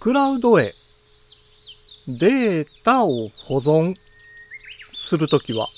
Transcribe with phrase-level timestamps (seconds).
[0.00, 0.72] クラウドへ
[2.18, 3.96] データを保存
[4.94, 5.68] するときは、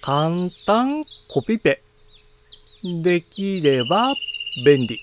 [0.00, 0.30] 簡
[0.64, 1.82] 単コピペ
[3.04, 4.14] できれば
[4.64, 4.96] 便利。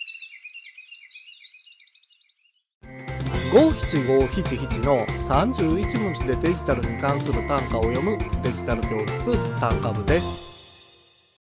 [3.54, 11.40] 五七五七七の31文字でデジタルに関する単価を読むデジタル教室単価部です。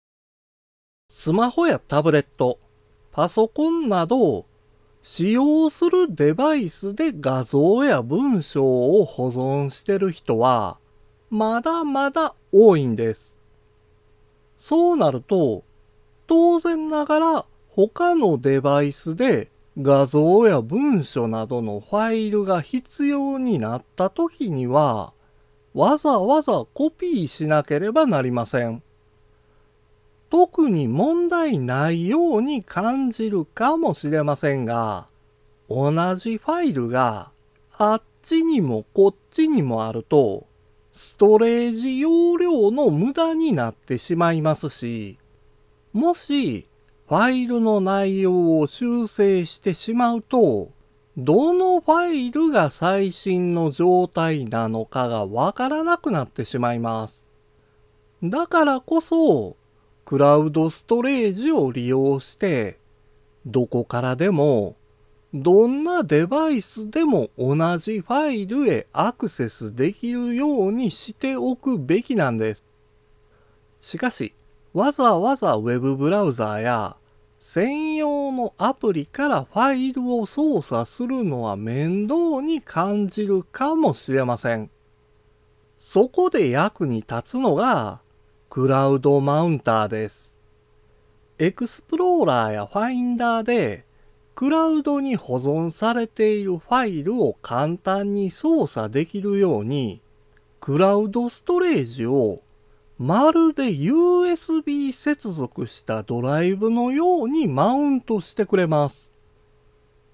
[1.09, 2.59] スマホやタブレット、
[3.11, 4.47] パソコンなどを
[5.09, 10.79] 使用するデバイスで画像や文章を保存してる人は
[11.31, 13.37] まだまだ多いんです。
[14.57, 15.63] そうなると
[16.27, 19.49] 当然ながら他のデバイスで
[19.79, 25.13] 画像や文書などのファイルが必要になった時には
[25.73, 28.83] わざわざコピーしなければなりません。
[30.31, 35.07] 特に問題ないように感じるかもしれませんが、
[35.69, 37.31] 同じファイルが
[37.77, 40.47] あっちにもこっちにもあると、
[40.93, 45.19] ストレージ容量の無駄になってしまいますし、
[45.93, 46.67] もし
[47.09, 50.71] ファイルの内容を修正してしまうと、
[51.17, 57.29] どのファイルが最新の状態なのかがわからなくなってしまいます。
[58.23, 59.57] だからこそ、
[60.07, 62.79] クラウドストレージを利用して、
[63.45, 64.77] どこからでも、
[65.35, 72.65] どんなデバイスでも同じファイルへアクセスできるようにしておくべきなんです。
[73.81, 74.33] しかし、
[74.73, 76.97] わざわざウェブブラウザーや
[77.41, 84.71] 専用のアプリからファイルを操作するのは面倒に感じるかもしれません。
[85.79, 88.01] そこで役に立つのが
[88.57, 90.33] クラウドマウンターです。
[91.39, 93.85] エクスプローラーやファインダーで
[94.35, 100.01] クラウドに保存されているファイルを簡単に操作できるように
[100.59, 102.41] クラウドストレージを
[102.97, 109.13] まるで USB 接続したドライブのようにマウントしてくれます。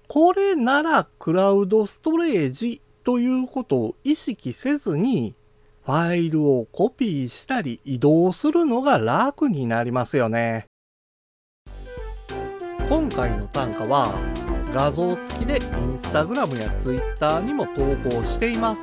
[0.09, 5.33] これならクラウドストレージということを意識せずに
[5.85, 10.65] ファイルをコピーしたり移動するのが楽になりますよね。
[12.89, 14.07] 今回の単価は
[14.73, 15.61] 画像付きでイン
[15.91, 17.73] スタグラムやツイッターにも投
[18.09, 18.79] 稿しています。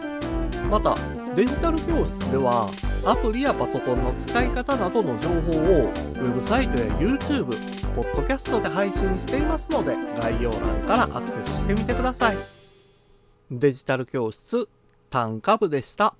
[0.71, 0.94] また
[1.34, 2.69] デジタル教室では
[3.06, 7.47] アプリやパソコンの使い方などの情報をウェブサイトや YouTube、
[7.97, 12.37] ポッドキャストで配信していますので概要欄からアクセスしてみてください。
[13.50, 14.69] デジタル教室
[15.09, 16.15] 単価部でした。